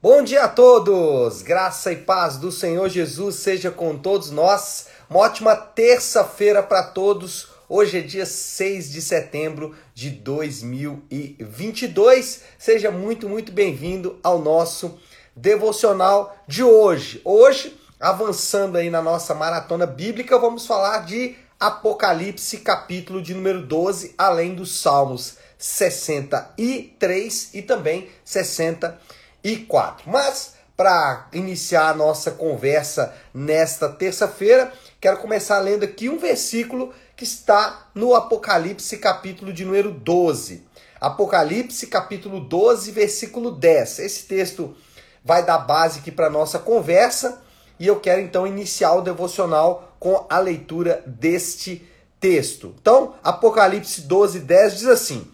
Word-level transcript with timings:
Bom 0.00 0.22
dia 0.22 0.44
a 0.44 0.48
todos! 0.48 1.42
Graça 1.42 1.90
e 1.90 1.96
paz 1.96 2.36
do 2.36 2.52
Senhor 2.52 2.88
Jesus 2.88 3.34
seja 3.34 3.68
com 3.68 3.98
todos 3.98 4.30
nós. 4.30 4.86
Uma 5.10 5.18
ótima 5.18 5.56
terça-feira 5.56 6.62
para 6.62 6.84
todos. 6.84 7.48
Hoje 7.68 7.98
é 7.98 8.00
dia 8.00 8.24
6 8.24 8.92
de 8.92 9.02
setembro 9.02 9.74
de 9.92 10.10
2022. 10.10 12.42
Seja 12.56 12.92
muito, 12.92 13.28
muito 13.28 13.50
bem-vindo 13.50 14.20
ao 14.22 14.38
nosso 14.38 14.96
devocional 15.34 16.36
de 16.46 16.62
hoje. 16.62 17.20
Hoje, 17.24 17.76
avançando 17.98 18.78
aí 18.78 18.90
na 18.90 19.02
nossa 19.02 19.34
maratona 19.34 19.84
bíblica, 19.84 20.38
vamos 20.38 20.64
falar 20.64 21.06
de 21.06 21.34
Apocalipse, 21.58 22.58
capítulo 22.58 23.20
de 23.20 23.34
número 23.34 23.66
12, 23.66 24.14
além 24.16 24.54
dos 24.54 24.80
Salmos 24.80 25.38
63 25.58 27.50
e 27.52 27.62
também 27.62 28.08
64 28.24 29.17
e 29.42 29.56
4. 29.56 30.10
Mas, 30.10 30.54
para 30.76 31.28
iniciar 31.32 31.90
a 31.90 31.94
nossa 31.94 32.30
conversa 32.30 33.14
nesta 33.32 33.88
terça-feira, 33.88 34.72
quero 35.00 35.18
começar 35.18 35.58
lendo 35.58 35.84
aqui 35.84 36.08
um 36.08 36.18
versículo 36.18 36.92
que 37.16 37.24
está 37.24 37.88
no 37.94 38.14
Apocalipse, 38.14 38.96
capítulo 38.98 39.52
de 39.52 39.64
número 39.64 39.90
12. 39.90 40.66
Apocalipse, 41.00 41.86
capítulo 41.86 42.40
12, 42.40 42.90
versículo 42.92 43.50
10. 43.50 43.98
Esse 44.00 44.24
texto 44.24 44.76
vai 45.24 45.44
dar 45.44 45.58
base 45.58 46.00
aqui 46.00 46.10
para 46.10 46.26
a 46.26 46.30
nossa 46.30 46.58
conversa 46.58 47.42
e 47.78 47.86
eu 47.86 48.00
quero 48.00 48.20
então 48.20 48.46
iniciar 48.46 48.94
o 48.94 49.02
devocional 49.02 49.96
com 50.00 50.26
a 50.28 50.38
leitura 50.38 51.02
deste 51.06 51.86
texto. 52.20 52.74
Então, 52.80 53.14
Apocalipse 53.22 54.02
12, 54.02 54.40
10 54.40 54.78
diz 54.78 54.86
assim: 54.86 55.26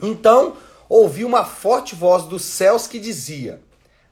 Então 0.00 0.56
ouvi 0.92 1.24
uma 1.24 1.42
forte 1.42 1.94
voz 1.94 2.24
dos 2.24 2.42
céus 2.44 2.86
que 2.86 3.00
dizia: 3.00 3.60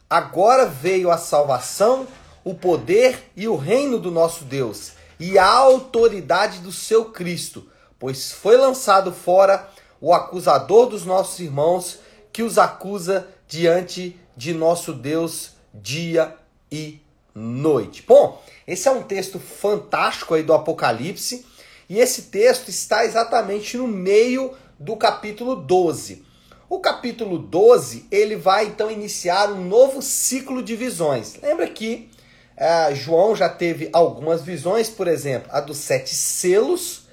Agora 0.09 0.65
veio 0.65 1.11
a 1.11 1.19
salvação, 1.19 2.07
o 2.43 2.55
poder 2.55 3.31
e 3.37 3.47
o 3.47 3.57
reino 3.57 3.99
do 3.99 4.11
nosso 4.11 4.45
Deus, 4.45 4.93
e 5.19 5.39
a 5.39 5.47
autoridade 5.47 6.61
do 6.61 6.73
seu 6.73 7.07
Cristo, 7.07 7.69
pois 7.99 8.33
foi 8.33 8.57
lançado 8.57 9.13
fora 9.13 9.69
o 10.01 10.15
acusador 10.15 10.87
dos 10.87 11.05
nossos 11.05 11.39
irmãos, 11.41 11.99
que 12.33 12.43
os 12.43 12.57
acusa 12.57 13.29
diante 13.47 14.19
de 14.35 14.55
nosso 14.55 14.95
Deus 14.95 15.51
dia 15.75 16.35
e 16.73 16.99
noite. 17.35 18.03
Bom, 18.09 18.43
esse 18.67 18.89
é 18.89 18.91
um 18.91 19.03
texto 19.03 19.39
fantástico 19.39 20.33
aí 20.33 20.43
do 20.43 20.55
Apocalipse, 20.55 21.45
e 21.91 21.99
esse 21.99 22.23
texto 22.23 22.69
está 22.69 23.05
exatamente 23.05 23.77
no 23.77 23.87
meio 23.87 24.55
do 24.79 24.97
capítulo 24.97 25.55
12. 25.57 26.30
O 26.71 26.79
capítulo 26.79 27.37
12, 27.37 28.07
ele 28.13 28.37
vai 28.37 28.67
então 28.67 28.89
iniciar 28.89 29.51
um 29.51 29.65
novo 29.65 30.01
ciclo 30.01 30.63
de 30.63 30.77
visões. 30.77 31.35
Lembra 31.43 31.67
que 31.67 32.09
uh, 32.57 32.95
João 32.95 33.35
já 33.35 33.49
teve 33.49 33.91
algumas 33.93 34.43
visões, 34.43 34.89
por 34.89 35.09
exemplo, 35.09 35.51
a 35.51 35.61
dos 35.61 35.79
sete 35.79 36.15
selos. 36.15 37.09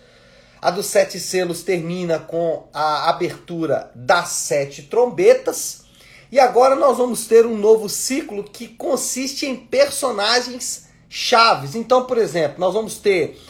A 0.61 0.69
dos 0.69 0.85
sete 0.85 1.19
selos 1.19 1.63
termina 1.63 2.19
com 2.19 2.67
a 2.71 3.09
abertura 3.09 3.89
das 3.95 4.29
sete 4.29 4.83
trombetas. 4.83 5.85
E 6.31 6.39
agora 6.39 6.75
nós 6.75 6.95
vamos 6.95 7.25
ter 7.25 7.43
um 7.43 7.57
novo 7.57 7.89
ciclo 7.89 8.43
que 8.43 8.67
consiste 8.67 9.47
em 9.47 9.55
personagens 9.55 10.89
chaves. 11.09 11.73
Então, 11.73 12.05
por 12.05 12.19
exemplo, 12.19 12.59
nós 12.59 12.75
vamos 12.75 12.99
ter 12.99 13.41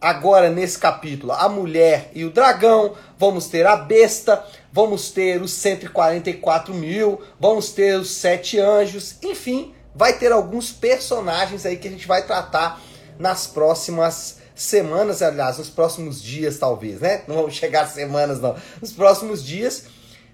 agora 0.00 0.50
nesse 0.50 0.78
capítulo 0.78 1.32
a 1.32 1.48
mulher 1.48 2.10
e 2.14 2.24
o 2.24 2.30
dragão, 2.30 2.94
vamos 3.18 3.48
ter 3.48 3.66
a 3.66 3.76
besta, 3.76 4.44
vamos 4.72 5.10
ter 5.10 5.40
os 5.40 5.52
144 5.52 6.74
mil, 6.74 7.20
vamos 7.40 7.70
ter 7.70 7.98
os 7.98 8.10
sete 8.10 8.58
anjos, 8.58 9.16
enfim, 9.22 9.74
vai 9.94 10.12
ter 10.12 10.32
alguns 10.32 10.72
personagens 10.72 11.64
aí 11.64 11.76
que 11.76 11.88
a 11.88 11.90
gente 11.90 12.06
vai 12.06 12.26
tratar 12.26 12.80
nas 13.18 13.46
próximas 13.46 14.38
semanas, 14.54 15.22
aliás, 15.22 15.58
nos 15.58 15.70
próximos 15.70 16.22
dias 16.22 16.58
talvez, 16.58 17.00
né? 17.00 17.22
Não 17.26 17.36
vamos 17.36 17.54
chegar 17.54 17.86
semanas 17.86 18.40
não, 18.40 18.56
nos 18.80 18.92
próximos 18.92 19.44
dias. 19.44 19.84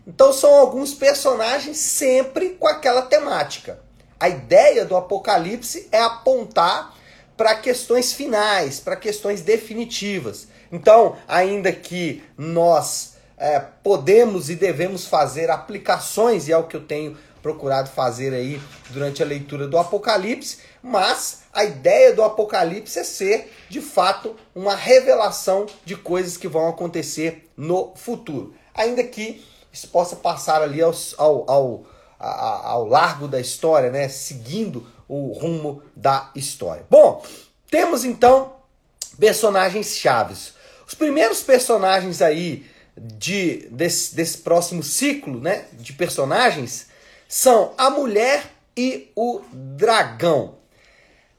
Então 0.07 0.33
são 0.33 0.53
alguns 0.55 0.95
personagens 0.95 1.77
sempre 1.77 2.51
com 2.51 2.67
aquela 2.67 3.03
temática. 3.03 3.81
A 4.19 4.29
ideia 4.29 4.85
do 4.85 4.97
Apocalipse 4.97 5.89
é 5.91 6.01
apontar 6.01 6.95
para 7.43 7.57
questões 7.57 8.13
finais, 8.13 8.79
para 8.79 8.95
questões 8.95 9.41
definitivas. 9.41 10.47
Então, 10.71 11.17
ainda 11.27 11.73
que 11.73 12.23
nós 12.39 13.15
é, 13.37 13.59
podemos 13.59 14.49
e 14.49 14.55
devemos 14.55 15.09
fazer 15.09 15.51
aplicações, 15.51 16.47
e 16.47 16.53
é 16.53 16.57
o 16.57 16.69
que 16.69 16.77
eu 16.77 16.85
tenho 16.85 17.19
procurado 17.43 17.91
fazer 17.91 18.33
aí 18.33 18.63
durante 18.91 19.25
a 19.25 19.27
leitura 19.27 19.67
do 19.67 19.77
Apocalipse, 19.77 20.59
mas 20.81 21.41
a 21.53 21.65
ideia 21.65 22.15
do 22.15 22.23
Apocalipse 22.23 23.01
é 23.01 23.03
ser, 23.03 23.53
de 23.69 23.81
fato, 23.81 24.37
uma 24.55 24.77
revelação 24.77 25.67
de 25.85 25.97
coisas 25.97 26.37
que 26.37 26.47
vão 26.47 26.69
acontecer 26.69 27.51
no 27.57 27.93
futuro. 27.97 28.55
Ainda 28.73 29.03
que 29.03 29.45
isso 29.73 29.89
possa 29.89 30.15
passar 30.15 30.63
ali 30.63 30.81
ao, 30.81 30.95
ao, 31.19 31.51
ao, 31.51 31.87
ao 32.21 32.87
largo 32.87 33.27
da 33.27 33.41
história, 33.41 33.91
né? 33.91 34.09
seguindo 34.09 34.87
o 35.13 35.31
rumo 35.33 35.83
da 35.95 36.31
história. 36.35 36.87
Bom, 36.89 37.23
temos 37.71 38.03
então 38.03 38.55
personagens 39.19 39.99
chaves. 39.99 40.55
Os 40.87 40.95
primeiros 40.95 41.43
personagens 41.43 42.23
aí 42.23 42.65
de 42.97 43.69
desse, 43.71 44.15
desse 44.15 44.39
próximo 44.39 44.83
ciclo, 44.83 45.39
né, 45.39 45.67
de 45.75 45.93
personagens 45.93 46.87
são 47.29 47.75
a 47.77 47.91
mulher 47.91 48.53
e 48.75 49.11
o 49.15 49.43
dragão. 49.53 50.57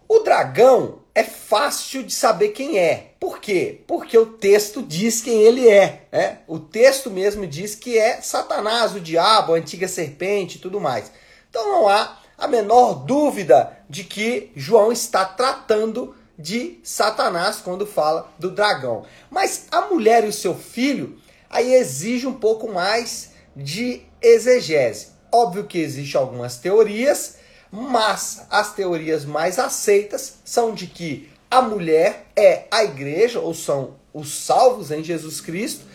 O 0.07 0.19
dragão 0.19 0.99
é 1.15 1.23
fácil 1.23 2.03
de 2.03 2.13
saber 2.13 2.49
quem 2.49 2.77
é. 2.77 3.13
Por 3.19 3.39
quê? 3.39 3.81
Porque 3.87 4.15
o 4.15 4.27
texto 4.27 4.83
diz 4.83 5.19
quem 5.21 5.41
ele 5.41 5.67
é. 5.67 6.03
Né? 6.11 6.39
O 6.45 6.59
texto 6.59 7.09
mesmo 7.09 7.47
diz 7.47 7.73
que 7.73 7.97
é 7.97 8.21
Satanás, 8.21 8.93
o 8.93 8.99
diabo, 8.99 9.53
a 9.53 9.57
antiga 9.57 9.87
serpente 9.87 10.57
e 10.57 10.61
tudo 10.61 10.79
mais. 10.79 11.11
Então 11.49 11.71
não 11.71 11.87
há 11.87 12.22
a 12.43 12.47
menor 12.47 13.05
dúvida 13.05 13.71
de 13.89 14.03
que 14.03 14.51
João 14.53 14.91
está 14.91 15.23
tratando 15.23 16.13
de 16.37 16.77
Satanás 16.83 17.61
quando 17.63 17.87
fala 17.87 18.29
do 18.37 18.51
dragão. 18.51 19.05
Mas 19.31 19.67
a 19.71 19.83
mulher 19.83 20.25
e 20.25 20.27
o 20.27 20.33
seu 20.33 20.53
filho 20.53 21.17
aí 21.49 21.73
exige 21.73 22.27
um 22.27 22.33
pouco 22.33 22.69
mais 22.69 23.31
de 23.55 24.01
exegese. 24.21 25.07
Óbvio 25.31 25.63
que 25.63 25.77
existem 25.77 26.19
algumas 26.19 26.57
teorias, 26.57 27.37
mas 27.71 28.45
as 28.49 28.73
teorias 28.73 29.23
mais 29.23 29.57
aceitas 29.57 30.39
são 30.43 30.73
de 30.73 30.87
que 30.87 31.29
a 31.49 31.61
mulher 31.61 32.25
é 32.35 32.65
a 32.69 32.83
igreja, 32.83 33.39
ou 33.39 33.53
são 33.53 33.95
os 34.13 34.43
salvos 34.43 34.91
em 34.91 35.01
Jesus 35.01 35.39
Cristo, 35.39 35.85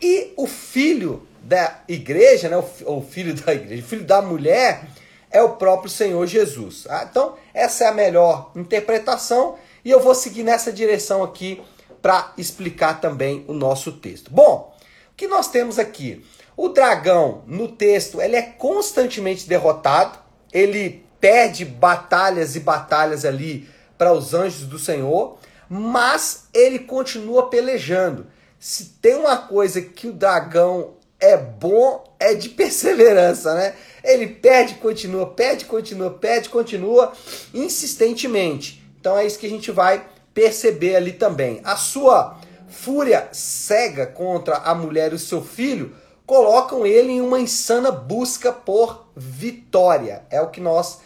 e 0.00 0.32
o 0.36 0.46
filho 0.46 1.26
da 1.42 1.80
igreja, 1.88 2.48
né, 2.48 2.56
o 2.56 3.02
filho 3.02 3.34
da 3.34 3.52
igreja, 3.52 3.82
o 3.82 3.86
filho 3.86 4.04
da 4.04 4.22
mulher 4.22 4.84
é 5.30 5.42
o 5.42 5.56
próprio 5.56 5.90
Senhor 5.90 6.26
Jesus. 6.26 6.84
Tá? 6.84 7.06
Então, 7.10 7.34
essa 7.52 7.84
é 7.84 7.86
a 7.88 7.92
melhor 7.92 8.50
interpretação 8.54 9.56
e 9.84 9.90
eu 9.90 10.00
vou 10.00 10.14
seguir 10.14 10.42
nessa 10.42 10.72
direção 10.72 11.22
aqui 11.22 11.62
para 12.02 12.32
explicar 12.36 13.00
também 13.00 13.44
o 13.48 13.52
nosso 13.52 13.92
texto. 13.92 14.30
Bom, 14.32 14.74
o 15.12 15.16
que 15.16 15.26
nós 15.26 15.48
temos 15.48 15.78
aqui? 15.78 16.24
O 16.56 16.68
dragão 16.68 17.42
no 17.46 17.68
texto 17.68 18.20
ele 18.20 18.36
é 18.36 18.42
constantemente 18.42 19.48
derrotado, 19.48 20.18
ele 20.52 21.04
perde 21.20 21.64
batalhas 21.64 22.56
e 22.56 22.60
batalhas 22.60 23.24
ali 23.24 23.68
para 23.98 24.12
os 24.12 24.34
anjos 24.34 24.66
do 24.66 24.78
Senhor, 24.78 25.38
mas 25.68 26.48
ele 26.54 26.78
continua 26.80 27.48
pelejando. 27.48 28.26
Se 28.58 28.84
tem 29.02 29.14
uma 29.14 29.36
coisa 29.36 29.80
que 29.80 30.08
o 30.08 30.12
dragão 30.12 30.95
é 31.18 31.36
bom, 31.36 32.04
é 32.18 32.34
de 32.34 32.48
perseverança, 32.50 33.54
né? 33.54 33.74
Ele 34.04 34.26
pede, 34.26 34.74
continua, 34.74 35.26
pede, 35.26 35.64
continua, 35.64 36.10
pede, 36.10 36.48
continua, 36.48 37.12
insistentemente. 37.52 38.82
Então 39.00 39.16
é 39.16 39.26
isso 39.26 39.38
que 39.38 39.46
a 39.46 39.50
gente 39.50 39.70
vai 39.70 40.06
perceber 40.32 40.96
ali 40.96 41.12
também. 41.12 41.60
A 41.64 41.76
sua 41.76 42.38
fúria 42.68 43.28
cega 43.32 44.06
contra 44.06 44.56
a 44.56 44.74
mulher 44.74 45.12
e 45.12 45.16
o 45.16 45.18
seu 45.18 45.42
filho 45.42 45.94
colocam 46.26 46.86
ele 46.86 47.12
em 47.12 47.20
uma 47.20 47.40
insana 47.40 47.90
busca 47.90 48.52
por 48.52 49.06
vitória. 49.16 50.24
É 50.30 50.40
o 50.40 50.50
que 50.50 50.60
nós 50.60 51.00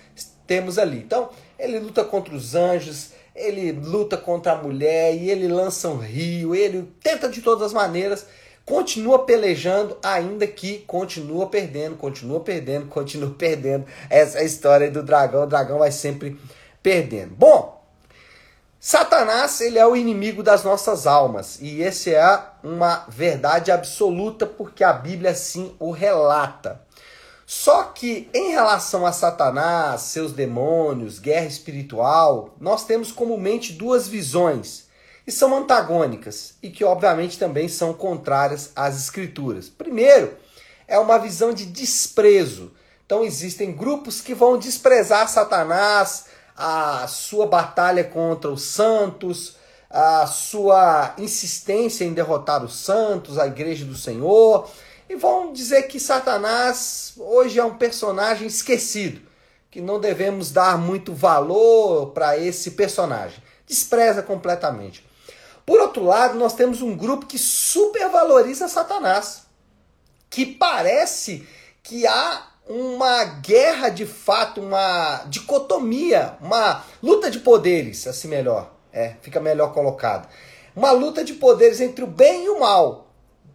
temos 0.47 0.79
ali. 0.79 0.99
Então, 0.99 1.31
ele 1.59 1.79
luta 1.79 2.03
contra 2.03 2.35
os 2.35 2.55
anjos, 2.55 3.11
ele 3.37 3.71
luta 3.71 4.17
contra 4.17 4.53
a 4.53 4.57
mulher 4.57 5.15
e 5.15 5.31
ele 5.31 5.47
lança 5.47 5.89
um 5.89 5.99
rio, 5.99 6.55
ele 6.55 6.91
tenta 7.03 7.29
de 7.29 7.41
todas 7.41 7.67
as 7.67 7.73
maneiras 7.73 8.27
continua 8.65 9.21
pelejando, 9.21 9.97
ainda 10.03 10.47
que 10.47 10.79
continua 10.87 11.47
perdendo, 11.47 11.97
continua 11.97 12.41
perdendo, 12.41 12.87
continua 12.91 13.31
perdendo. 13.31 13.87
Essa 14.09 14.39
é 14.39 14.45
história 14.45 14.91
do 14.91 15.03
dragão, 15.03 15.45
o 15.45 15.47
dragão 15.47 15.79
vai 15.79 15.93
sempre 15.93 16.39
perdendo. 16.83 17.35
Bom, 17.35 17.81
Satanás, 18.79 19.61
ele 19.61 19.79
é 19.79 19.87
o 19.87 19.95
inimigo 19.95 20.43
das 20.43 20.65
nossas 20.65 21.07
almas, 21.07 21.59
e 21.61 21.83
esse 21.83 22.15
é 22.15 22.43
uma 22.63 23.05
verdade 23.09 23.71
absoluta 23.71 24.47
porque 24.47 24.83
a 24.83 24.93
Bíblia 24.93 25.33
assim 25.33 25.75
o 25.79 25.91
relata. 25.91 26.81
Só 27.45 27.83
que 27.83 28.31
em 28.33 28.53
relação 28.53 29.05
a 29.05 29.13
Satanás, 29.13 30.03
seus 30.03 30.33
demônios, 30.33 31.19
guerra 31.19 31.47
espiritual, 31.47 32.55
nós 32.61 32.85
temos 32.85 33.11
comumente 33.11 33.73
duas 33.73 34.07
visões 34.07 34.89
e 35.31 35.33
são 35.33 35.57
antagônicas 35.57 36.55
e 36.61 36.71
que 36.71 36.83
obviamente 36.83 37.39
também 37.39 37.69
são 37.69 37.95
contrárias 37.95 38.73
às 38.75 39.01
escrituras. 39.01 39.69
Primeiro, 39.69 40.37
é 40.89 40.99
uma 40.99 41.21
visão 41.21 41.55
de 41.55 41.67
desprezo. 41.67 42.73
Então 43.07 43.23
existem 43.23 43.71
grupos 43.71 44.21
que 44.21 44.35
vão 44.35 44.59
desprezar 44.59 45.29
Satanás, 45.29 46.25
a 46.57 47.07
sua 47.07 47.47
batalha 47.47 48.03
contra 48.03 48.51
os 48.51 48.63
santos, 48.63 49.55
a 49.89 50.27
sua 50.27 51.15
insistência 51.17 52.05
em 52.05 52.13
derrotar 52.13 52.65
os 52.65 52.75
santos, 52.75 53.39
a 53.39 53.47
igreja 53.47 53.85
do 53.85 53.97
Senhor 53.97 54.69
e 55.09 55.15
vão 55.15 55.53
dizer 55.53 55.85
que 55.85 56.01
Satanás 56.01 57.13
hoje 57.17 57.61
é 57.61 57.65
um 57.65 57.77
personagem 57.77 58.49
esquecido, 58.49 59.21
que 59.71 59.81
não 59.81 60.01
devemos 60.01 60.51
dar 60.51 60.77
muito 60.77 61.15
valor 61.15 62.09
para 62.09 62.37
esse 62.37 62.73
personagem. 62.73 63.41
Despreza 63.65 64.25
completamente. 64.25 65.09
Por 65.71 65.81
outro 65.81 66.03
lado, 66.03 66.37
nós 66.37 66.55
temos 66.55 66.83
um 66.83 66.97
grupo 66.97 67.27
que 67.27 67.39
supervaloriza 67.39 68.67
Satanás, 68.67 69.45
que 70.29 70.45
parece 70.45 71.47
que 71.81 72.09
há 72.09 72.45
uma 72.69 73.23
guerra 73.23 73.89
de 73.89 74.05
fato, 74.05 74.61
uma 74.61 75.23
dicotomia, 75.29 76.37
uma 76.41 76.85
luta 77.01 77.31
de 77.31 77.39
poderes, 77.39 78.05
assim 78.09 78.27
melhor, 78.27 78.75
é, 78.93 79.15
fica 79.23 79.39
melhor 79.39 79.73
colocado. 79.73 80.29
Uma 80.75 80.91
luta 80.91 81.23
de 81.23 81.35
poderes 81.35 81.81
entre 81.81 82.03
o 82.03 82.09
bem 82.09 82.47
e 82.47 82.49
o 82.49 82.59
mal 82.59 83.07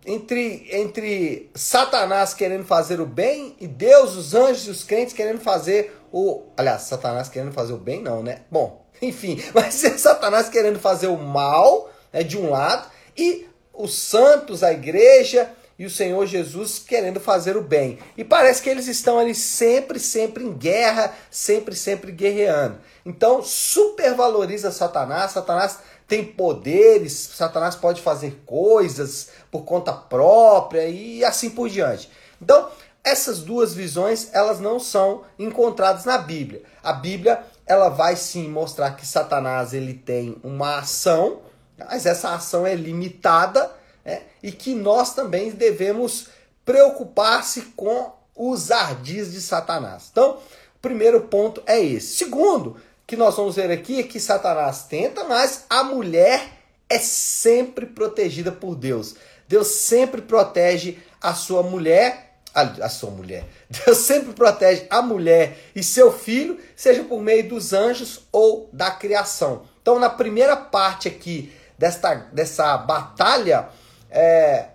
entre, 0.06 0.70
entre 0.72 1.52
Satanás 1.54 2.34
querendo 2.34 2.64
fazer 2.64 3.02
o 3.02 3.06
bem 3.06 3.58
e 3.60 3.68
Deus, 3.68 4.16
os 4.16 4.34
anjos 4.34 4.68
e 4.68 4.70
os 4.70 4.86
crentes 4.86 5.14
querendo 5.14 5.42
fazer 5.42 6.00
o. 6.14 6.44
Aliás, 6.56 6.84
Satanás 6.84 7.28
querendo 7.28 7.52
fazer 7.52 7.74
o 7.74 7.78
bem, 7.78 8.02
não, 8.02 8.24
né? 8.24 8.44
Bom, 8.50 8.86
enfim, 9.02 9.44
mas 9.54 9.84
é 9.84 9.90
Satanás 10.00 10.48
querendo 10.48 10.80
fazer 10.80 11.08
o 11.08 11.18
mal, 11.18 11.90
né, 12.16 12.24
de 12.24 12.38
um 12.38 12.50
lado, 12.50 12.90
e 13.18 13.46
os 13.74 13.94
santos, 13.94 14.64
a 14.64 14.72
igreja 14.72 15.52
e 15.78 15.86
o 15.86 15.90
Senhor 15.90 16.26
Jesus 16.26 16.80
querendo 16.80 17.20
fazer 17.20 17.58
o 17.58 17.62
bem. 17.62 18.00
E 18.16 18.24
parece 18.24 18.62
que 18.62 18.70
eles 18.70 18.88
estão 18.88 19.20
ali 19.20 19.36
sempre, 19.36 20.00
sempre 20.00 20.46
em 20.46 20.54
guerra, 20.54 21.14
sempre, 21.30 21.76
sempre 21.76 22.14
guerreando. 22.14 22.78
Então, 23.06 23.44
supervaloriza 23.44 24.72
Satanás. 24.72 25.32
Satanás 25.32 25.80
tem 26.08 26.24
poderes, 26.24 27.12
Satanás 27.12 27.76
pode 27.76 28.02
fazer 28.02 28.42
coisas 28.46 29.30
por 29.52 29.66
conta 29.66 29.92
própria 29.92 30.88
e 30.88 31.26
assim 31.26 31.50
por 31.50 31.68
diante. 31.68 32.10
Então, 32.42 32.70
essas 33.04 33.40
duas 33.40 33.74
visões, 33.74 34.30
elas 34.32 34.62
não 34.62 34.80
são 34.80 35.24
encontradas 35.38 36.06
na 36.06 36.18
Bíblia. 36.18 36.64
A 36.82 36.94
Bíblia, 36.94 37.44
ela 37.68 37.90
vai 37.90 38.16
sim 38.16 38.48
mostrar 38.48 38.92
que 38.92 39.06
Satanás 39.06 39.74
ele 39.74 39.94
tem 39.94 40.38
uma 40.42 40.78
ação, 40.80 41.42
mas 41.78 42.06
essa 42.06 42.34
ação 42.34 42.66
é 42.66 42.76
limitada 42.76 43.72
né? 44.04 44.22
e 44.42 44.52
que 44.52 44.74
nós 44.74 45.14
também 45.14 45.52
devemos 45.52 46.28
preocupar-se 46.64 47.62
com 47.76 48.14
os 48.36 48.72
ardis 48.72 49.32
de 49.32 49.42
Satanás. 49.42 50.10
Então, 50.12 50.38
o 50.76 50.80
primeiro 50.82 51.22
ponto 51.22 51.62
é 51.66 51.80
esse. 51.80 52.16
Segundo, 52.16 52.78
que 53.08 53.16
nós 53.16 53.36
vamos 53.36 53.56
ver 53.56 53.72
aqui 53.72 54.00
é 54.00 54.04
que 54.04 54.20
Satanás 54.20 54.84
tenta, 54.84 55.24
mas 55.24 55.66
a 55.70 55.84
mulher 55.84 56.50
é 56.90 57.00
sempre 57.00 57.86
protegida 57.86 58.52
por 58.52 58.76
Deus. 58.76 59.16
Deus 59.48 59.68
sempre 59.68 60.22
protege 60.22 60.98
a 61.22 61.34
sua 61.34 61.62
mulher, 61.62 62.40
a, 62.54 62.62
a, 62.62 62.90
sua 62.90 63.12
mulher. 63.12 63.46
Deus 63.86 64.00
sempre 64.00 64.34
protege 64.34 64.86
a 64.90 65.02
mulher 65.02 65.58
e 65.76 65.84
seu 65.84 66.12
filho, 66.12 66.60
seja 66.76 67.04
por 67.04 67.22
meio 67.22 67.48
dos 67.48 67.74
anjos 67.74 68.22
ou 68.32 68.70
da 68.74 68.92
criação. 68.92 69.64
Então, 69.82 70.00
na 70.00 70.10
primeira 70.10 70.56
parte 70.56 71.08
aqui 71.08 71.54
desta, 71.78 72.16
dessa 72.32 72.78
batalha, 72.78 73.70
é, 74.10 74.68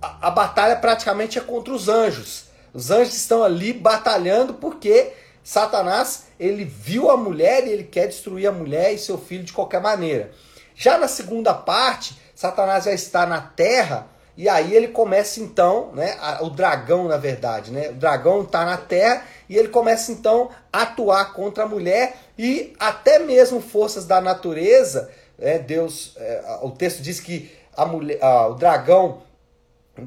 a, 0.00 0.28
a 0.28 0.30
batalha 0.30 0.76
praticamente 0.76 1.38
é 1.38 1.40
contra 1.40 1.72
os 1.72 1.88
anjos. 1.88 2.44
Os 2.72 2.90
anjos 2.90 3.14
estão 3.14 3.44
ali 3.44 3.72
batalhando 3.72 4.54
porque 4.54 5.12
Satanás, 5.44 6.26
ele 6.38 6.64
viu 6.64 7.10
a 7.10 7.16
mulher 7.16 7.66
e 7.66 7.70
ele 7.70 7.84
quer 7.84 8.06
destruir 8.06 8.46
a 8.46 8.52
mulher 8.52 8.92
e 8.92 8.98
seu 8.98 9.18
filho 9.18 9.42
de 9.42 9.52
qualquer 9.52 9.80
maneira. 9.80 10.30
Já 10.74 10.96
na 10.96 11.08
segunda 11.08 11.52
parte, 11.52 12.16
Satanás 12.34 12.84
já 12.84 12.92
está 12.92 13.26
na 13.26 13.40
terra 13.40 14.06
e 14.36 14.48
aí 14.48 14.74
ele 14.74 14.88
começa 14.88 15.40
então, 15.40 15.90
né, 15.92 16.16
o 16.40 16.48
dragão 16.48 17.06
na 17.06 17.16
verdade, 17.16 17.70
né, 17.70 17.90
o 17.90 17.94
dragão 17.94 18.42
está 18.42 18.64
na 18.64 18.76
terra 18.76 19.24
e 19.48 19.56
ele 19.56 19.68
começa 19.68 20.10
então 20.10 20.48
a 20.72 20.82
atuar 20.82 21.34
contra 21.34 21.64
a 21.64 21.68
mulher 21.68 22.16
e 22.38 22.74
até 22.78 23.18
mesmo 23.18 23.60
forças 23.60 24.06
da 24.06 24.20
natureza, 24.20 25.10
né, 25.42 25.58
Deus, 25.58 26.14
é, 26.16 26.58
o 26.62 26.70
texto 26.70 27.02
diz 27.02 27.18
que 27.20 27.50
a 27.76 27.84
mulher, 27.84 28.18
o 28.48 28.54
dragão, 28.54 29.22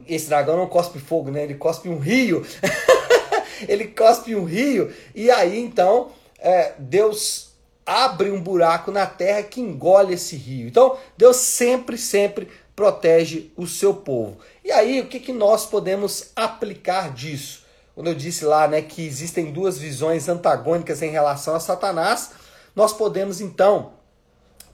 esse 0.07 0.29
dragão 0.29 0.55
não 0.55 0.67
cospe 0.67 0.97
fogo, 0.97 1.29
né, 1.29 1.43
ele 1.43 1.55
cospe 1.55 1.89
um 1.89 1.99
rio. 1.99 2.45
ele 3.67 3.87
cospe 3.87 4.35
um 4.35 4.45
rio, 4.45 4.93
e 5.13 5.29
aí 5.29 5.59
então 5.59 6.11
é, 6.39 6.73
Deus 6.79 7.53
abre 7.85 8.31
um 8.31 8.41
buraco 8.41 8.91
na 8.91 9.05
terra 9.05 9.43
que 9.43 9.61
engole 9.61 10.13
esse 10.13 10.35
rio. 10.35 10.67
Então, 10.67 10.97
Deus 11.15 11.37
sempre, 11.37 11.97
sempre 11.97 12.49
protege 12.75 13.51
o 13.55 13.67
seu 13.67 13.93
povo. 13.93 14.37
E 14.63 14.71
aí, 14.71 14.99
o 14.99 15.07
que, 15.07 15.19
que 15.19 15.31
nós 15.31 15.65
podemos 15.65 16.31
aplicar 16.35 17.13
disso? 17.13 17.63
Quando 17.93 18.07
eu 18.07 18.15
disse 18.15 18.43
lá 18.43 18.67
né, 18.67 18.81
que 18.81 19.05
existem 19.05 19.51
duas 19.51 19.77
visões 19.77 20.27
antagônicas 20.27 21.01
em 21.01 21.11
relação 21.11 21.55
a 21.55 21.59
Satanás, 21.59 22.31
nós 22.75 22.91
podemos 22.91 23.39
então 23.39 23.93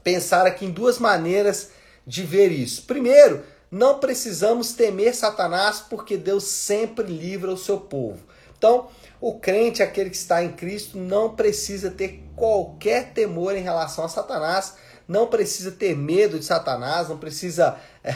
pensar 0.02 0.46
aqui 0.46 0.66
em 0.66 0.70
duas 0.70 0.98
maneiras 0.98 1.70
de 2.06 2.22
ver 2.22 2.50
isso. 2.50 2.82
Primeiro, 2.82 3.42
não 3.70 3.98
precisamos 3.98 4.72
temer 4.72 5.14
Satanás 5.14 5.80
porque 5.88 6.16
Deus 6.16 6.44
sempre 6.44 7.06
livra 7.06 7.50
o 7.50 7.56
seu 7.56 7.78
povo. 7.78 8.18
Então, 8.56 8.88
o 9.20 9.38
crente, 9.38 9.82
aquele 9.82 10.10
que 10.10 10.16
está 10.16 10.42
em 10.42 10.52
Cristo, 10.52 10.98
não 10.98 11.34
precisa 11.34 11.90
ter 11.90 12.22
qualquer 12.36 13.12
temor 13.12 13.56
em 13.56 13.62
relação 13.62 14.04
a 14.04 14.08
Satanás, 14.08 14.74
não 15.06 15.26
precisa 15.26 15.70
ter 15.70 15.96
medo 15.96 16.38
de 16.38 16.44
Satanás, 16.44 17.08
não 17.08 17.18
precisa 17.18 17.76
é, 18.02 18.14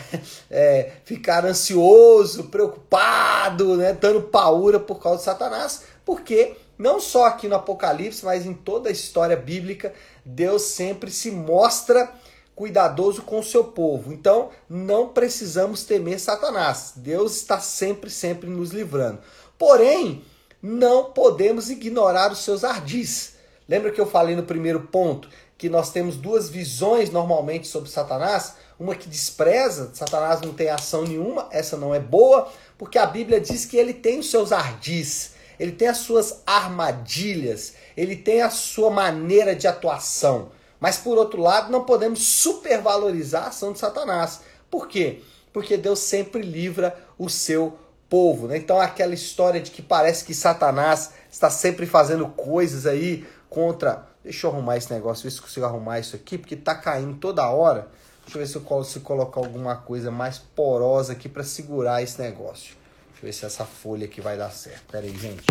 é, 0.50 0.92
ficar 1.04 1.44
ansioso, 1.44 2.44
preocupado, 2.44 3.76
né, 3.76 3.92
dando 3.92 4.22
paura 4.22 4.78
por 4.78 5.00
causa 5.00 5.18
de 5.18 5.24
Satanás, 5.24 5.82
porque 6.04 6.56
não 6.78 7.00
só 7.00 7.26
aqui 7.26 7.48
no 7.48 7.56
Apocalipse, 7.56 8.24
mas 8.24 8.44
em 8.46 8.54
toda 8.54 8.88
a 8.88 8.92
história 8.92 9.36
bíblica, 9.36 9.94
Deus 10.24 10.62
sempre 10.62 11.10
se 11.10 11.30
mostra 11.30 12.12
cuidadoso 12.54 13.22
com 13.22 13.38
o 13.38 13.44
seu 13.44 13.64
povo. 13.64 14.12
Então, 14.12 14.50
não 14.68 15.08
precisamos 15.08 15.84
temer 15.84 16.18
Satanás. 16.18 16.94
Deus 16.96 17.36
está 17.36 17.60
sempre, 17.60 18.10
sempre 18.10 18.48
nos 18.48 18.70
livrando. 18.70 19.20
Porém, 19.58 20.24
não 20.62 21.04
podemos 21.12 21.70
ignorar 21.70 22.32
os 22.32 22.38
seus 22.38 22.64
ardis. 22.64 23.34
Lembra 23.68 23.90
que 23.90 24.00
eu 24.00 24.06
falei 24.06 24.34
no 24.34 24.42
primeiro 24.42 24.80
ponto 24.80 25.28
que 25.58 25.68
nós 25.68 25.90
temos 25.90 26.16
duas 26.16 26.48
visões 26.48 27.10
normalmente 27.10 27.66
sobre 27.66 27.90
Satanás? 27.90 28.54
Uma 28.78 28.94
que 28.94 29.08
despreza, 29.08 29.90
Satanás 29.94 30.40
não 30.42 30.52
tem 30.52 30.68
ação 30.68 31.04
nenhuma, 31.04 31.48
essa 31.50 31.76
não 31.76 31.94
é 31.94 32.00
boa, 32.00 32.48
porque 32.76 32.98
a 32.98 33.06
Bíblia 33.06 33.40
diz 33.40 33.64
que 33.64 33.76
ele 33.76 33.94
tem 33.94 34.18
os 34.18 34.30
seus 34.30 34.52
ardis, 34.52 35.32
ele 35.58 35.72
tem 35.72 35.88
as 35.88 35.98
suas 35.98 36.42
armadilhas, 36.46 37.74
ele 37.96 38.16
tem 38.16 38.42
a 38.42 38.50
sua 38.50 38.90
maneira 38.90 39.54
de 39.54 39.66
atuação. 39.66 40.50
Mas 40.78 40.98
por 40.98 41.16
outro 41.16 41.40
lado, 41.40 41.72
não 41.72 41.84
podemos 41.84 42.20
supervalorizar 42.22 43.44
a 43.44 43.48
ação 43.48 43.72
de 43.72 43.78
Satanás. 43.78 44.40
Por 44.70 44.88
quê? 44.88 45.22
Porque 45.52 45.76
Deus 45.76 46.00
sempre 46.00 46.42
livra 46.42 46.96
o 47.18 47.28
seu 47.28 47.78
povo. 48.08 48.46
Né? 48.46 48.58
Então, 48.58 48.78
aquela 48.78 49.14
história 49.14 49.60
de 49.60 49.70
que 49.70 49.82
parece 49.82 50.24
que 50.24 50.34
Satanás 50.34 51.12
está 51.30 51.50
sempre 51.50 51.86
fazendo 51.86 52.26
coisas 52.28 52.86
aí 52.86 53.26
contra. 53.48 54.06
Deixa 54.22 54.46
eu 54.46 54.50
arrumar 54.50 54.76
esse 54.76 54.92
negócio, 54.92 55.24
ver 55.24 55.30
se 55.30 55.40
consigo 55.40 55.64
arrumar 55.64 56.00
isso 56.00 56.16
aqui, 56.16 56.36
porque 56.36 56.56
tá 56.56 56.74
caindo 56.74 57.16
toda 57.16 57.48
hora. 57.48 57.88
Deixa 58.24 58.38
eu 58.38 58.42
ver 58.42 58.48
se 58.48 58.56
eu 58.56 58.62
consigo 58.62 59.04
colocar 59.04 59.40
alguma 59.40 59.76
coisa 59.76 60.10
mais 60.10 60.38
porosa 60.38 61.12
aqui 61.12 61.28
para 61.28 61.44
segurar 61.44 62.02
esse 62.02 62.20
negócio. 62.20 62.74
Deixa 63.16 63.24
eu 63.24 63.26
ver 63.28 63.32
se 63.32 63.46
essa 63.46 63.64
folha 63.64 64.04
aqui 64.04 64.20
vai 64.20 64.36
dar 64.36 64.50
certo. 64.50 64.92
Pera 64.92 65.06
aí, 65.06 65.16
gente. 65.16 65.42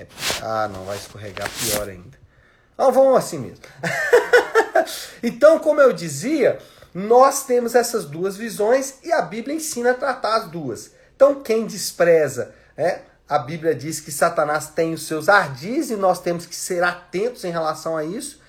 É... 0.00 0.06
Ah, 0.42 0.68
não, 0.68 0.84
vai 0.84 0.96
escorregar 0.96 1.48
pior 1.48 1.88
ainda. 1.88 2.18
Não, 2.76 2.90
vamos 2.90 3.16
assim 3.16 3.38
mesmo. 3.38 3.64
então, 5.22 5.60
como 5.60 5.80
eu 5.80 5.92
dizia, 5.92 6.58
nós 6.92 7.44
temos 7.44 7.76
essas 7.76 8.04
duas 8.04 8.36
visões 8.36 8.96
e 9.04 9.12
a 9.12 9.22
Bíblia 9.22 9.54
ensina 9.54 9.92
a 9.92 9.94
tratar 9.94 10.38
as 10.38 10.48
duas. 10.48 10.90
Então, 11.14 11.40
quem 11.40 11.66
despreza, 11.66 12.52
é, 12.76 13.02
a 13.28 13.38
Bíblia 13.38 13.76
diz 13.76 14.00
que 14.00 14.10
Satanás 14.10 14.66
tem 14.66 14.92
os 14.92 15.06
seus 15.06 15.28
ardis 15.28 15.88
e 15.88 15.94
nós 15.94 16.20
temos 16.20 16.46
que 16.46 16.56
ser 16.56 16.82
atentos 16.82 17.44
em 17.44 17.52
relação 17.52 17.96
a 17.96 18.04
isso. 18.04 18.42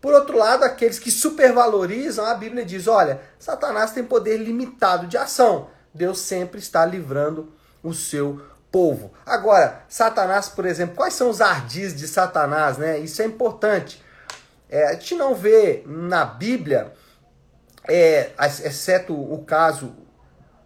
Por 0.00 0.12
outro 0.12 0.36
lado, 0.36 0.64
aqueles 0.64 0.98
que 0.98 1.12
supervalorizam, 1.12 2.26
a 2.26 2.34
Bíblia 2.34 2.64
diz: 2.64 2.88
olha, 2.88 3.20
Satanás 3.38 3.92
tem 3.92 4.02
poder 4.02 4.38
limitado 4.38 5.06
de 5.06 5.16
ação. 5.16 5.77
Deus 5.98 6.20
sempre 6.20 6.60
está 6.60 6.86
livrando 6.86 7.52
o 7.82 7.92
seu 7.92 8.40
povo. 8.70 9.12
Agora, 9.26 9.82
Satanás, 9.88 10.48
por 10.48 10.64
exemplo, 10.64 10.94
quais 10.94 11.14
são 11.14 11.28
os 11.28 11.40
ardis 11.40 11.94
de 11.94 12.06
Satanás, 12.06 12.78
né? 12.78 12.98
Isso 12.98 13.20
é 13.20 13.24
importante. 13.24 14.02
É, 14.70 14.86
a 14.86 14.92
gente 14.92 15.16
não 15.16 15.34
vê 15.34 15.82
na 15.86 16.24
Bíblia, 16.24 16.92
é, 17.88 18.30
exceto 18.64 19.12
o 19.12 19.42
caso 19.44 19.94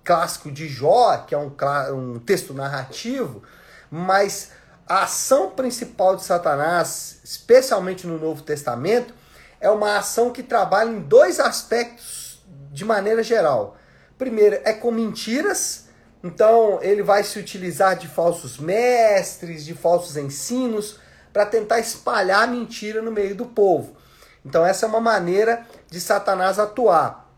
clássico 0.05 0.51
de 0.51 0.69
Jó, 0.69 1.17
que 1.19 1.35
é 1.35 1.39
um, 1.39 1.53
um 1.95 2.19
texto 2.19 2.53
narrativo, 2.53 3.43
mas 3.91 4.51
a 4.87 5.05
ação 5.05 5.51
principal 5.51 6.17
de 6.17 6.25
Satanás, 6.25 7.21
especialmente 7.25 8.07
no 8.07 8.19
Novo 8.19 8.43
Testamento, 8.43 9.15
é 9.61 9.71
uma 9.71 9.97
ação 9.97 10.31
que 10.31 10.43
trabalha 10.43 10.91
em 10.91 11.01
dois 11.01 11.41
aspectos 11.41 12.43
de 12.73 12.85
maneira 12.85 13.23
geral. 13.23 13.77
Primeiro, 14.23 14.61
é 14.62 14.73
com 14.73 14.93
mentiras, 14.93 15.87
então 16.23 16.79
ele 16.81 17.02
vai 17.02 17.25
se 17.25 17.41
utilizar 17.41 17.99
de 17.99 18.07
falsos 18.07 18.57
mestres, 18.57 19.64
de 19.64 19.75
falsos 19.75 20.17
ensinos, 20.17 21.00
para 21.33 21.45
tentar 21.45 21.81
espalhar 21.81 22.47
mentira 22.47 23.02
no 23.02 23.11
meio 23.11 23.35
do 23.35 23.47
povo. 23.47 23.97
Então 24.47 24.64
essa 24.64 24.87
é 24.87 24.88
uma 24.88 25.00
maneira 25.00 25.67
de 25.91 26.00
Satanás 26.00 26.61
atuar. 26.61 27.35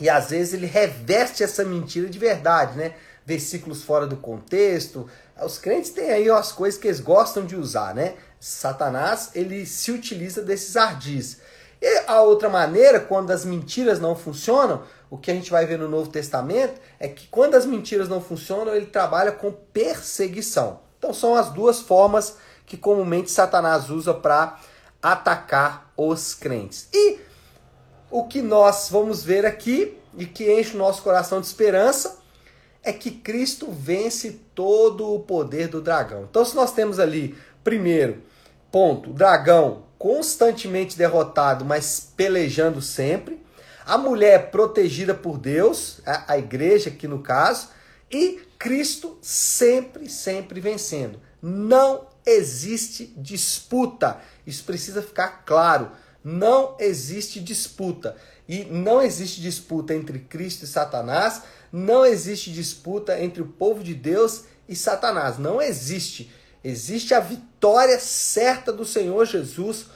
E 0.00 0.08
às 0.08 0.30
vezes 0.30 0.54
ele 0.54 0.64
reveste 0.64 1.44
essa 1.44 1.62
mentira 1.62 2.08
de 2.08 2.18
verdade, 2.18 2.78
né? 2.78 2.94
Versículos 3.26 3.82
fora 3.82 4.06
do 4.06 4.16
contexto. 4.16 5.06
Os 5.44 5.58
crentes 5.58 5.90
têm 5.90 6.10
aí 6.10 6.30
as 6.30 6.52
coisas 6.52 6.80
que 6.80 6.86
eles 6.88 7.00
gostam 7.00 7.44
de 7.44 7.54
usar, 7.54 7.94
né? 7.94 8.14
Satanás, 8.40 9.28
ele 9.34 9.66
se 9.66 9.92
utiliza 9.92 10.40
desses 10.40 10.74
ardis. 10.74 11.42
E 11.82 12.04
a 12.06 12.22
outra 12.22 12.48
maneira, 12.48 12.98
quando 12.98 13.30
as 13.30 13.44
mentiras 13.44 14.00
não 14.00 14.16
funcionam, 14.16 14.84
o 15.10 15.18
que 15.18 15.30
a 15.30 15.34
gente 15.34 15.50
vai 15.50 15.66
ver 15.66 15.78
no 15.78 15.88
Novo 15.88 16.10
Testamento 16.10 16.80
é 16.98 17.08
que 17.08 17.26
quando 17.28 17.54
as 17.54 17.66
mentiras 17.66 18.08
não 18.08 18.20
funcionam, 18.20 18.74
ele 18.74 18.86
trabalha 18.86 19.32
com 19.32 19.52
perseguição. 19.52 20.80
Então 20.98 21.12
são 21.12 21.34
as 21.34 21.50
duas 21.50 21.80
formas 21.80 22.36
que 22.66 22.76
comumente 22.76 23.30
Satanás 23.30 23.90
usa 23.90 24.14
para 24.14 24.58
atacar 25.02 25.92
os 25.96 26.34
crentes. 26.34 26.88
E 26.92 27.18
o 28.10 28.24
que 28.24 28.40
nós 28.40 28.88
vamos 28.90 29.22
ver 29.22 29.44
aqui 29.44 29.98
e 30.16 30.24
que 30.24 30.52
enche 30.52 30.74
o 30.74 30.78
nosso 30.78 31.02
coração 31.02 31.40
de 31.40 31.46
esperança 31.46 32.18
é 32.82 32.92
que 32.92 33.10
Cristo 33.10 33.70
vence 33.70 34.40
todo 34.54 35.12
o 35.12 35.20
poder 35.20 35.68
do 35.68 35.80
dragão. 35.80 36.24
Então, 36.30 36.44
se 36.44 36.54
nós 36.54 36.72
temos 36.72 37.00
ali, 37.00 37.34
primeiro, 37.62 38.22
ponto, 38.70 39.10
o 39.10 39.12
dragão 39.12 39.84
constantemente 39.98 40.96
derrotado, 40.96 41.64
mas 41.64 42.12
pelejando 42.16 42.82
sempre, 42.82 43.43
a 43.86 43.98
mulher 43.98 44.50
protegida 44.50 45.14
por 45.14 45.38
Deus, 45.38 46.00
a, 46.06 46.38
igreja 46.38 46.88
aqui 46.90 47.06
no 47.06 47.20
caso, 47.20 47.68
e 48.10 48.40
Cristo 48.58 49.18
sempre, 49.20 50.08
sempre 50.08 50.60
vencendo. 50.60 51.20
Não 51.42 52.06
existe 52.24 53.12
disputa. 53.16 54.18
Isso 54.46 54.64
precisa 54.64 55.02
ficar 55.02 55.44
claro. 55.44 55.90
Não 56.22 56.76
existe 56.78 57.40
disputa. 57.40 58.16
E 58.48 58.64
não 58.64 59.02
existe 59.02 59.40
disputa 59.40 59.94
entre 59.94 60.18
Cristo 60.18 60.64
e 60.64 60.68
Satanás, 60.68 61.42
não 61.72 62.04
existe 62.04 62.52
disputa 62.52 63.18
entre 63.18 63.42
o 63.42 63.46
povo 63.46 63.82
de 63.82 63.94
Deus 63.94 64.44
e 64.68 64.76
Satanás. 64.76 65.38
Não 65.38 65.60
existe. 65.60 66.30
Existe 66.62 67.12
a 67.12 67.20
vitória 67.20 67.98
certa 67.98 68.72
do 68.72 68.84
Senhor 68.84 69.26
Jesus 69.26 69.86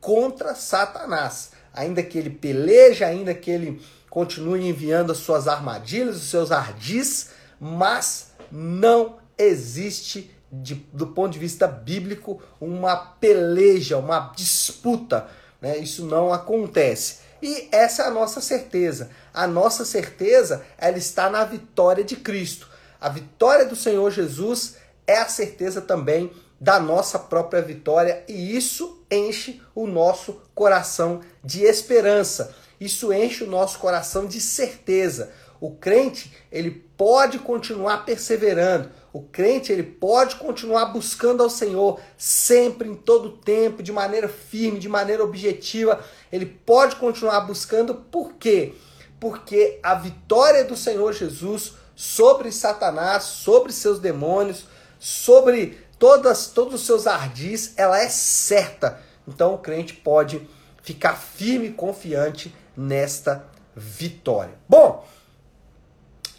contra 0.00 0.54
Satanás. 0.54 1.50
Ainda 1.74 2.02
que 2.02 2.16
ele 2.16 2.30
peleje, 2.30 3.04
ainda 3.04 3.34
que 3.34 3.50
ele 3.50 3.82
continue 4.08 4.66
enviando 4.66 5.10
as 5.10 5.18
suas 5.18 5.48
armadilhas, 5.48 6.16
os 6.16 6.30
seus 6.30 6.52
ardis, 6.52 7.30
mas 7.60 8.32
não 8.50 9.16
existe 9.36 10.30
de, 10.52 10.74
do 10.92 11.08
ponto 11.08 11.32
de 11.32 11.38
vista 11.38 11.66
bíblico, 11.66 12.40
uma 12.60 12.96
peleja, 12.96 13.98
uma 13.98 14.32
disputa. 14.36 15.26
Né? 15.60 15.78
Isso 15.78 16.06
não 16.06 16.32
acontece. 16.32 17.18
E 17.42 17.68
essa 17.72 18.04
é 18.04 18.06
a 18.06 18.10
nossa 18.10 18.40
certeza. 18.40 19.10
A 19.32 19.46
nossa 19.46 19.84
certeza 19.84 20.64
ela 20.78 20.96
está 20.96 21.28
na 21.28 21.44
vitória 21.44 22.04
de 22.04 22.16
Cristo. 22.16 22.68
A 23.00 23.08
vitória 23.08 23.66
do 23.66 23.76
Senhor 23.76 24.10
Jesus 24.10 24.76
é 25.06 25.18
a 25.18 25.28
certeza 25.28 25.80
também 25.80 26.30
da 26.60 26.78
nossa 26.78 27.18
própria 27.18 27.60
vitória 27.60 28.24
e 28.28 28.56
isso 28.56 29.04
enche 29.10 29.60
o 29.74 29.86
nosso 29.86 30.40
coração 30.54 31.20
de 31.42 31.62
esperança. 31.64 32.54
Isso 32.80 33.12
enche 33.12 33.44
o 33.44 33.50
nosso 33.50 33.78
coração 33.78 34.26
de 34.26 34.40
certeza. 34.40 35.32
O 35.60 35.70
crente, 35.70 36.32
ele 36.50 36.70
pode 36.70 37.38
continuar 37.38 38.04
perseverando. 38.04 38.90
O 39.12 39.22
crente 39.22 39.72
ele 39.72 39.82
pode 39.82 40.36
continuar 40.36 40.86
buscando 40.86 41.42
ao 41.42 41.48
Senhor 41.48 42.00
sempre, 42.18 42.88
em 42.88 42.94
todo 42.94 43.38
tempo, 43.38 43.82
de 43.82 43.92
maneira 43.92 44.28
firme, 44.28 44.78
de 44.78 44.88
maneira 44.88 45.22
objetiva. 45.22 46.04
Ele 46.32 46.46
pode 46.46 46.96
continuar 46.96 47.40
buscando, 47.42 47.94
por 47.94 48.34
quê? 48.34 48.74
Porque 49.20 49.78
a 49.82 49.94
vitória 49.94 50.64
do 50.64 50.76
Senhor 50.76 51.12
Jesus 51.12 51.74
sobre 51.94 52.50
Satanás, 52.50 53.22
sobre 53.22 53.72
seus 53.72 54.00
demônios, 54.00 54.66
sobre 54.98 55.78
todas, 55.98 56.48
todos 56.48 56.74
os 56.74 56.86
seus 56.86 57.06
ardis, 57.06 57.72
ela 57.76 57.98
é 57.98 58.08
certa. 58.08 59.00
Então 59.26 59.54
o 59.54 59.58
crente 59.58 59.94
pode 59.94 60.48
ficar 60.82 61.14
firme 61.14 61.68
e 61.68 61.72
confiante 61.72 62.54
nesta 62.76 63.46
vitória. 63.74 64.54
Bom, 64.68 65.06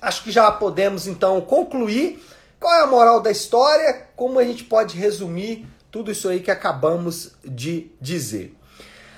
acho 0.02 0.24
que 0.24 0.32
já 0.32 0.52
podemos 0.52 1.08
então 1.08 1.42
concluir 1.42 2.24
qual 2.60 2.74
é 2.74 2.82
a 2.82 2.88
moral 2.88 3.22
da 3.22 3.32
história? 3.32 4.08
Como 4.16 4.40
a 4.40 4.44
gente 4.44 4.64
pode 4.64 4.98
resumir 4.98 5.68
tudo 5.92 6.12
isso 6.12 6.28
aí 6.30 6.40
que 6.40 6.52
acabamos 6.52 7.34
de 7.44 7.92
dizer? 8.00 8.58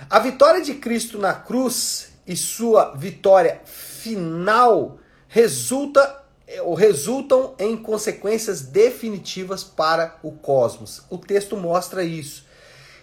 A 0.10 0.20
vitória 0.20 0.62
de 0.62 0.76
Cristo 0.76 1.18
na 1.18 1.34
cruz 1.34 2.10
e 2.26 2.36
sua 2.36 2.94
vitória 2.96 3.62
final 3.66 5.00
resulta 5.28 6.24
ou 6.64 6.74
resultam 6.74 7.56
em 7.60 7.76
consequências 7.76 8.62
definitivas 8.62 9.64
para 9.64 10.18
o 10.24 10.32
cosmos. 10.32 11.04
O 11.10 11.18
texto 11.18 11.58
mostra 11.58 12.04
isso. 12.04 12.46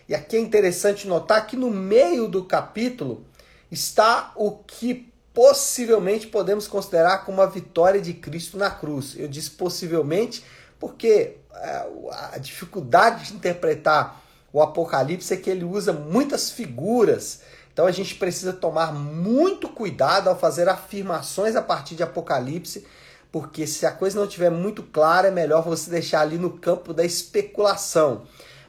E 0.08 0.14
aqui 0.14 0.36
é 0.36 0.40
interessante 0.40 1.06
notar 1.06 1.46
que 1.46 1.56
no 1.56 1.70
meio 1.70 2.28
do 2.28 2.44
capítulo 2.44 3.24
está 3.70 4.32
o 4.36 4.52
que 4.52 5.12
possivelmente 5.32 6.28
podemos 6.28 6.68
considerar 6.68 7.24
como 7.24 7.42
a 7.42 7.46
vitória 7.46 8.00
de 8.00 8.14
Cristo 8.14 8.56
na 8.56 8.70
cruz. 8.70 9.14
Eu 9.16 9.28
disse 9.28 9.50
possivelmente 9.50 10.44
porque 10.78 11.38
é, 11.54 11.86
a 12.32 12.38
dificuldade 12.38 13.28
de 13.28 13.34
interpretar 13.34 14.22
o 14.52 14.62
Apocalipse 14.62 15.34
é 15.34 15.36
que 15.36 15.50
ele 15.50 15.64
usa 15.64 15.92
muitas 15.92 16.50
figuras. 16.50 17.40
Então 17.72 17.86
a 17.86 17.90
gente 17.90 18.14
precisa 18.14 18.52
tomar 18.52 18.92
muito 18.94 19.68
cuidado 19.68 20.28
ao 20.28 20.38
fazer 20.38 20.68
afirmações 20.68 21.56
a 21.56 21.62
partir 21.62 21.96
de 21.96 22.04
Apocalipse, 22.04 22.86
porque 23.34 23.66
se 23.66 23.84
a 23.84 23.90
coisa 23.90 24.16
não 24.16 24.28
estiver 24.28 24.48
muito 24.48 24.80
clara, 24.80 25.26
é 25.26 25.30
melhor 25.32 25.64
você 25.64 25.90
deixar 25.90 26.20
ali 26.20 26.38
no 26.38 26.50
campo 26.50 26.94
da 26.94 27.04
especulação. 27.04 28.22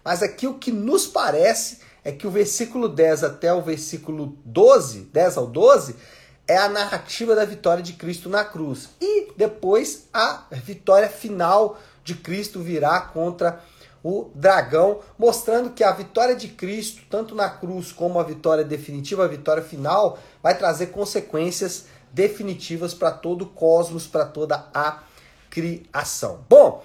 Mas 0.04 0.24
aqui 0.24 0.48
o 0.48 0.56
que 0.56 0.72
nos 0.72 1.06
parece 1.06 1.82
é 2.04 2.12
que 2.12 2.26
o 2.26 2.32
versículo 2.32 2.90
10 2.90 3.26
até 3.26 3.54
o 3.54 3.62
versículo 3.62 4.36
12, 4.44 5.02
10 5.02 5.38
ao 5.38 5.46
12, 5.46 5.96
é 6.48 6.58
a 6.58 6.68
narrativa 6.68 7.36
da 7.36 7.46
vitória 7.46 7.84
de 7.84 7.94
Cristo 7.94 8.28
na 8.28 8.44
cruz. 8.44 8.90
E 9.00 9.32
depois 9.38 10.08
a 10.12 10.46
vitória 10.50 11.10
final 11.10 11.78
de 12.04 12.16
Cristo 12.16 12.60
virá 12.60 13.02
contra 13.02 13.62
o 14.04 14.32
dragão, 14.34 15.00
mostrando 15.16 15.70
que 15.70 15.84
a 15.84 15.92
vitória 15.92 16.36
de 16.36 16.48
Cristo, 16.48 17.04
tanto 17.08 17.36
na 17.36 17.52
cruz 17.52 17.92
como 17.92 18.20
a 18.20 18.24
vitória 18.24 18.64
definitiva, 18.64 19.26
a 19.26 19.28
vitória 19.28 19.62
final, 19.62 20.18
vai 20.42 20.58
trazer 20.58 20.88
consequências 20.88 21.86
definitivas 22.16 22.94
para 22.94 23.12
todo 23.12 23.42
o 23.42 23.50
cosmos, 23.50 24.08
para 24.08 24.26
toda 24.26 24.70
a 24.74 25.04
criação. 25.50 26.46
Bom, 26.50 26.84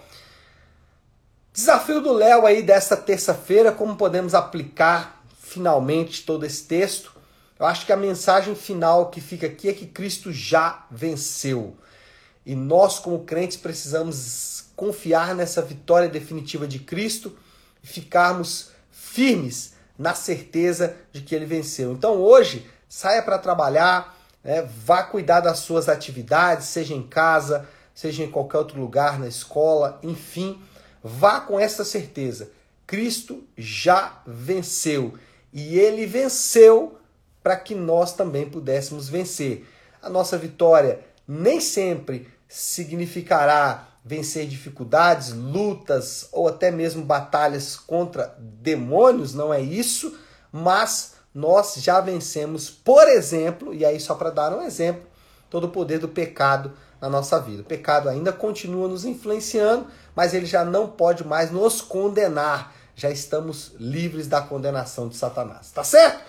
desafio 1.53 2.01
do 2.01 2.13
Léo 2.13 2.45
aí 2.45 2.63
desta 2.63 2.97
terça-feira, 2.97 3.71
como 3.71 3.97
podemos 3.97 4.35
aplicar 4.35 5.25
finalmente 5.41 6.27
todo 6.27 6.45
esse 6.45 6.65
texto? 6.65 7.13
Eu 7.59 7.65
acho 7.65 7.87
que 7.87 7.93
a 7.93 7.97
mensagem 7.97 8.57
final 8.57 9.11
que 9.11 9.21
fica 9.21 9.47
aqui 9.47 9.69
é 9.69 9.73
que 9.73 9.87
Cristo 9.87 10.33
já 10.33 10.85
venceu. 10.91 11.77
E 12.45 12.57
nós, 12.57 12.99
como 12.99 13.25
crentes, 13.25 13.57
precisamos 13.57 14.65
confiar 14.75 15.35
nessa 15.35 15.63
vitória 15.63 16.09
definitiva 16.09 16.67
de 16.67 16.81
Cristo 16.81 17.37
e 17.85 17.87
ficarmos 17.87 18.71
firmes 18.91 19.75
na 19.97 20.15
certeza 20.15 20.97
de 21.13 21.21
que 21.21 21.35
ele 21.35 21.45
venceu. 21.45 21.93
Então 21.93 22.17
hoje, 22.17 22.67
saia 22.89 23.23
para 23.23 23.39
trabalhar, 23.39 24.17
né, 24.43 24.63
vá 24.63 25.03
cuidar 25.03 25.41
das 25.41 25.59
suas 25.59 25.89
atividades, 25.89 26.67
seja 26.67 26.95
em 26.95 27.03
casa, 27.03 27.69
seja 27.95 28.23
em 28.23 28.31
qualquer 28.31 28.59
outro 28.59 28.81
lugar, 28.81 29.19
na 29.19 29.29
escola, 29.29 29.99
enfim, 30.03 30.61
vá 31.03 31.41
com 31.41 31.59
essa 31.59 31.85
certeza. 31.85 32.51
Cristo 32.87 33.45
já 33.57 34.21
venceu. 34.27 35.15
E 35.53 35.79
ele 35.79 36.07
venceu 36.07 36.99
para 37.43 37.57
que 37.57 37.75
nós 37.75 38.15
também 38.15 38.49
pudéssemos 38.49 39.09
vencer. 39.09 39.67
A 40.03 40.09
nossa 40.09 40.37
vitória 40.39 41.01
nem 41.27 41.61
sempre 41.61 42.29
significará 42.49 43.89
vencer 44.05 44.47
dificuldades, 44.47 45.33
lutas 45.33 46.29
ou 46.33 46.49
até 46.49 46.71
mesmo 46.71 47.05
batalhas 47.05 47.77
contra 47.77 48.35
demônios, 48.39 49.35
não 49.35 49.53
é 49.53 49.61
isso, 49.61 50.19
mas 50.51 51.15
nós 51.35 51.75
já 51.77 52.01
vencemos, 52.01 52.71
por 52.71 53.07
exemplo, 53.09 53.73
e 53.73 53.85
aí 53.85 54.01
só 54.01 54.15
para 54.15 54.31
dar 54.31 54.53
um 54.53 54.63
exemplo, 54.63 55.03
todo 55.49 55.65
o 55.65 55.71
poder 55.71 55.99
do 55.99 56.09
pecado 56.09 56.73
na 57.01 57.09
nossa 57.09 57.39
vida. 57.41 57.63
O 57.63 57.65
pecado 57.65 58.09
ainda 58.09 58.33
continua 58.33 58.89
nos 58.89 59.05
influenciando, 59.05 59.87
mas 60.15 60.35
ele 60.35 60.47
já 60.47 60.65
não 60.65 60.89
pode 60.89 61.25
mais 61.25 61.51
nos 61.51 61.81
condenar. 61.81 62.75
Já 62.95 63.11
estamos 63.11 63.73
livres 63.79 64.27
da 64.27 64.41
condenação 64.41 65.09
de 65.09 65.17
Satanás. 65.17 65.71
Tá 65.71 65.83
certo? 65.83 66.23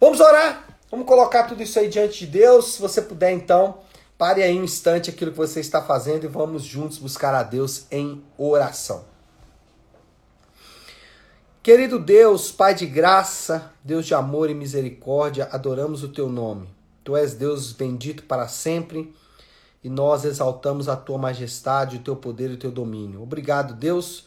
Vamos 0.00 0.20
orar. 0.20 0.64
Vamos 0.90 1.06
colocar 1.06 1.44
tudo 1.44 1.62
isso 1.62 1.78
aí 1.78 1.88
diante 1.88 2.20
de 2.20 2.26
Deus. 2.26 2.74
Se 2.74 2.80
você 2.80 3.02
puder, 3.02 3.32
então, 3.32 3.78
pare 4.16 4.42
aí 4.42 4.58
um 4.58 4.64
instante 4.64 5.10
aquilo 5.10 5.30
que 5.30 5.36
você 5.36 5.60
está 5.60 5.82
fazendo 5.82 6.24
e 6.24 6.28
vamos 6.28 6.62
juntos 6.62 6.98
buscar 6.98 7.34
a 7.34 7.42
Deus 7.42 7.84
em 7.90 8.24
oração. 8.38 9.09
Querido 11.62 11.98
Deus, 11.98 12.50
Pai 12.50 12.74
de 12.74 12.86
graça, 12.86 13.70
Deus 13.84 14.06
de 14.06 14.14
amor 14.14 14.48
e 14.48 14.54
misericórdia, 14.54 15.46
adoramos 15.52 16.02
o 16.02 16.08
teu 16.08 16.26
nome. 16.26 16.66
Tu 17.04 17.14
és 17.14 17.34
Deus 17.34 17.70
bendito 17.70 18.22
para 18.22 18.48
sempre 18.48 19.14
e 19.84 19.90
nós 19.90 20.24
exaltamos 20.24 20.88
a 20.88 20.96
tua 20.96 21.18
majestade, 21.18 21.98
o 21.98 22.00
teu 22.00 22.16
poder 22.16 22.48
e 22.48 22.54
o 22.54 22.56
teu 22.56 22.70
domínio. 22.70 23.22
Obrigado, 23.22 23.74
Deus, 23.74 24.24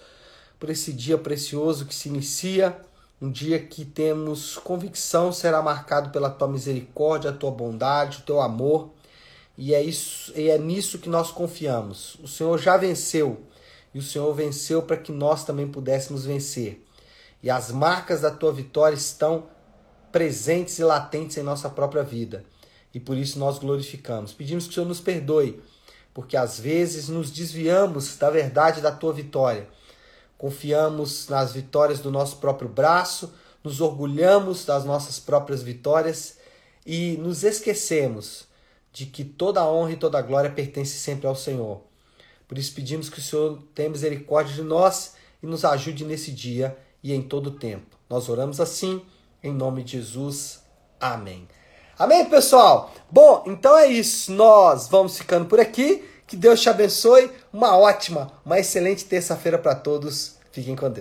por 0.59 0.69
esse 0.69 0.93
dia 0.93 1.17
precioso 1.17 1.87
que 1.87 1.95
se 1.95 2.07
inicia, 2.07 2.79
um 3.19 3.31
dia 3.31 3.57
que 3.57 3.83
temos 3.83 4.57
convicção 4.57 5.33
será 5.33 5.59
marcado 5.59 6.11
pela 6.11 6.29
tua 6.29 6.47
misericórdia, 6.47 7.31
a 7.31 7.33
tua 7.33 7.49
bondade, 7.49 8.19
o 8.19 8.25
teu 8.25 8.41
amor. 8.41 8.91
E 9.57 9.73
é 9.73 9.81
isso, 9.81 10.31
e 10.35 10.49
é 10.49 10.57
nisso 10.59 10.99
que 10.99 11.09
nós 11.09 11.31
confiamos. 11.31 12.15
O 12.21 12.27
Senhor 12.27 12.59
já 12.59 12.77
venceu, 12.77 13.41
e 13.91 13.97
o 13.97 14.03
Senhor 14.03 14.31
venceu 14.35 14.83
para 14.83 14.97
que 14.97 15.11
nós 15.11 15.43
também 15.43 15.67
pudéssemos 15.67 16.25
vencer. 16.25 16.79
E 17.43 17.51
as 17.51 17.71
marcas 17.71 18.21
da 18.21 18.31
tua 18.31 18.51
vitória 18.51 18.95
estão 18.95 19.47
presentes 20.11 20.79
e 20.79 20.83
latentes 20.83 21.37
em 21.37 21.43
nossa 21.43 21.69
própria 21.69 22.03
vida 22.03 22.45
e 22.93 22.99
por 22.99 23.17
isso 23.17 23.39
nós 23.39 23.57
glorificamos. 23.57 24.33
Pedimos 24.33 24.65
que 24.65 24.71
o 24.71 24.73
Senhor 24.73 24.85
nos 24.85 25.01
perdoe, 25.01 25.61
porque 26.13 26.37
às 26.37 26.59
vezes 26.59 27.09
nos 27.09 27.31
desviamos 27.31 28.15
da 28.17 28.29
verdade 28.29 28.81
da 28.81 28.91
tua 28.91 29.11
vitória. 29.11 29.67
Confiamos 30.37 31.27
nas 31.27 31.53
vitórias 31.53 31.99
do 31.99 32.11
nosso 32.11 32.37
próprio 32.37 32.69
braço, 32.69 33.33
nos 33.63 33.81
orgulhamos 33.81 34.65
das 34.65 34.85
nossas 34.85 35.19
próprias 35.19 35.63
vitórias 35.63 36.37
e 36.85 37.17
nos 37.17 37.43
esquecemos 37.43 38.45
de 38.91 39.05
que 39.07 39.23
toda 39.23 39.61
a 39.61 39.71
honra 39.71 39.93
e 39.93 39.97
toda 39.97 40.19
a 40.19 40.21
glória 40.21 40.51
pertence 40.51 40.97
sempre 40.99 41.25
ao 41.25 41.35
Senhor. 41.35 41.81
Por 42.47 42.57
isso 42.57 42.75
pedimos 42.75 43.09
que 43.09 43.19
o 43.19 43.21
Senhor 43.21 43.63
tenha 43.73 43.89
misericórdia 43.89 44.53
de 44.53 44.61
nós 44.61 45.15
e 45.41 45.47
nos 45.47 45.65
ajude 45.65 46.05
nesse 46.05 46.31
dia 46.31 46.77
e 47.03 47.13
em 47.13 47.21
todo 47.21 47.51
tempo. 47.51 47.97
Nós 48.09 48.29
oramos 48.29 48.59
assim, 48.61 49.01
em 49.43 49.51
nome 49.53 49.83
de 49.83 49.93
Jesus. 49.93 50.61
Amém. 50.99 51.47
Amém, 51.99 52.25
pessoal? 52.25 52.91
Bom, 53.11 53.43
então 53.45 53.77
é 53.77 53.87
isso. 53.87 54.31
Nós 54.31 54.87
vamos 54.87 55.17
ficando 55.17 55.45
por 55.45 55.59
aqui. 55.59 56.03
Que 56.25 56.35
Deus 56.35 56.61
te 56.61 56.69
abençoe. 56.69 57.29
Uma 57.51 57.77
ótima, 57.77 58.31
uma 58.45 58.57
excelente 58.57 59.05
terça-feira 59.05 59.57
para 59.57 59.75
todos. 59.75 60.37
Fiquem 60.51 60.75
com 60.75 60.89
Deus. 60.89 60.91